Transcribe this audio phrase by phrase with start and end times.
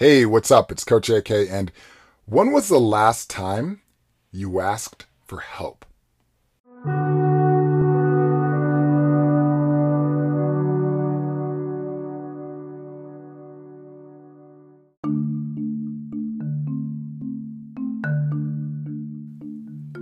[0.00, 0.70] Hey, what's up?
[0.70, 1.72] It's Coach AK, and
[2.24, 3.80] when was the last time
[4.30, 5.84] you asked for help?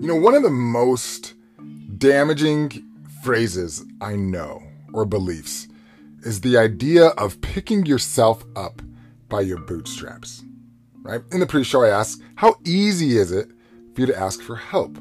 [0.00, 1.34] You know, one of the most
[1.98, 2.84] damaging
[3.22, 4.60] phrases I know
[4.92, 5.68] or beliefs
[6.24, 8.82] is the idea of picking yourself up
[9.28, 10.44] by your bootstraps.
[11.02, 11.22] Right?
[11.32, 13.50] In the pre show, I asked, How easy is it
[13.94, 14.96] for you to ask for help?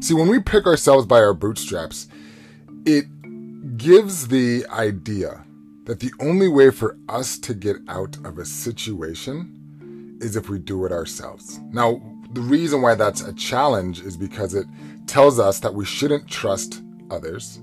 [0.00, 2.08] See, when we pick ourselves by our bootstraps,
[2.84, 3.06] it
[3.76, 5.44] gives the idea
[5.84, 10.58] that the only way for us to get out of a situation is if we
[10.58, 11.60] do it ourselves.
[11.70, 12.00] Now,
[12.32, 14.66] the reason why that's a challenge is because it
[15.06, 17.60] tells us that we shouldn't trust others.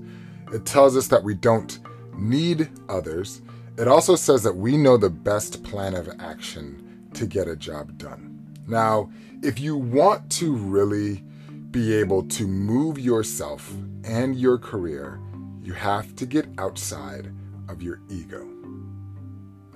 [0.52, 1.78] It tells us that we don't
[2.16, 3.42] need others.
[3.80, 7.96] It also says that we know the best plan of action to get a job
[7.96, 8.46] done.
[8.68, 9.10] Now,
[9.42, 11.24] if you want to really
[11.70, 13.72] be able to move yourself
[14.04, 15.18] and your career,
[15.62, 17.32] you have to get outside
[17.70, 18.42] of your ego.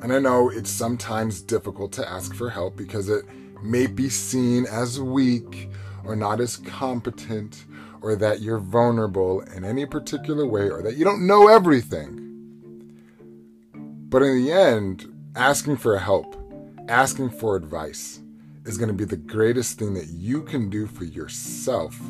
[0.03, 3.25] And I know it's sometimes difficult to ask for help because it
[3.63, 5.71] may be seen as weak
[6.05, 7.65] or not as competent
[8.03, 12.24] or that you're vulnerable in any particular way or that you don't know everything.
[14.15, 16.37] But in the end, asking for help,
[16.87, 18.21] asking for advice
[18.65, 22.01] is going to be the greatest thing that you can do for yourself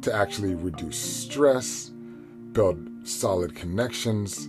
[0.00, 1.90] to actually reduce stress,
[2.52, 4.48] build solid connections,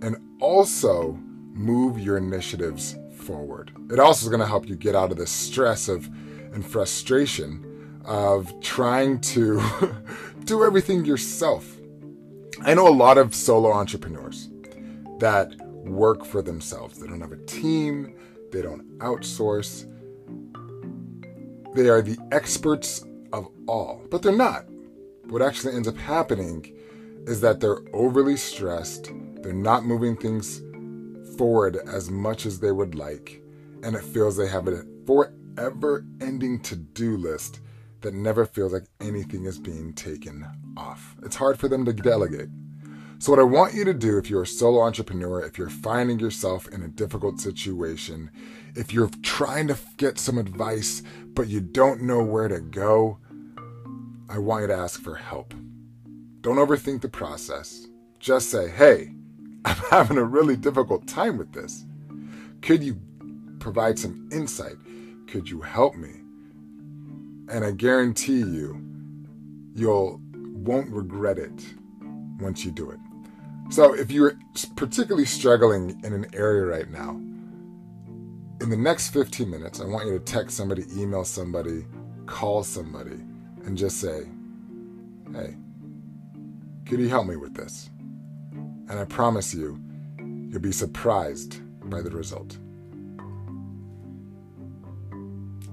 [0.00, 1.18] and also
[1.54, 3.72] move your initiatives forward.
[3.90, 6.06] It also is going to help you get out of the stress of
[6.52, 9.60] and frustration of trying to
[10.44, 11.80] do everything yourself.
[12.60, 14.50] I know a lot of solo entrepreneurs
[15.18, 15.52] that
[15.84, 16.98] work for themselves.
[16.98, 18.16] They don't have a team,
[18.52, 19.90] they don't outsource.
[21.74, 24.66] They are the experts of all, but they're not.
[25.28, 26.72] What actually ends up happening
[27.26, 29.10] is that they're overly stressed,
[29.42, 30.62] they're not moving things
[31.36, 33.42] forward as much as they would like,
[33.82, 37.60] and it feels they have a forever ending to do list
[38.02, 41.16] that never feels like anything is being taken off.
[41.24, 42.50] It's hard for them to delegate.
[43.24, 46.18] So, what I want you to do if you're a solo entrepreneur, if you're finding
[46.18, 48.30] yourself in a difficult situation,
[48.74, 51.02] if you're trying to get some advice
[51.32, 53.16] but you don't know where to go,
[54.28, 55.54] I want you to ask for help.
[56.42, 57.86] Don't overthink the process.
[58.18, 59.14] Just say, hey,
[59.64, 61.86] I'm having a really difficult time with this.
[62.60, 63.00] Could you
[63.58, 64.76] provide some insight?
[65.28, 66.10] Could you help me?
[67.48, 68.84] And I guarantee you,
[69.74, 71.64] you'll won't regret it
[72.38, 72.98] once you do it.
[73.70, 74.34] So if you're
[74.76, 77.20] particularly struggling in an area right now,
[78.60, 81.84] in the next 15 minutes, I want you to text somebody, email somebody,
[82.26, 83.18] call somebody,
[83.64, 84.24] and just say,
[85.32, 85.56] hey,
[86.86, 87.90] could you help me with this?
[88.52, 89.80] And I promise you,
[90.18, 91.60] you'll be surprised
[91.90, 92.58] by the result.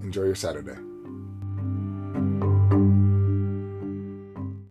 [0.01, 0.77] Enjoy your Saturday.